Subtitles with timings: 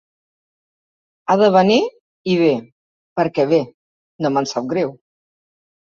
[1.25, 1.77] Ha de venir,
[2.31, 2.51] i ve,
[3.21, 3.63] perquè ve,
[4.27, 5.01] no me'n sap greu